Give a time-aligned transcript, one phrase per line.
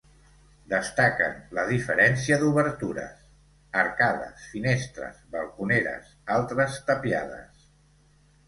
[0.69, 3.19] Destaquen la diferència d'obertures:
[3.83, 7.71] arcades, finestres balconeres, altres tapiades.